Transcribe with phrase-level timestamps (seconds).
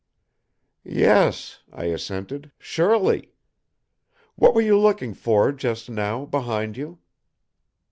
[0.83, 2.51] "Yes," I assented.
[2.57, 3.33] "Surely!
[4.35, 6.97] What were you looking for, just now, behind you?"